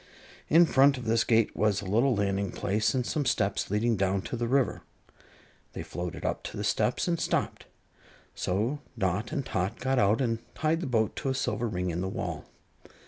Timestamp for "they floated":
5.73-6.25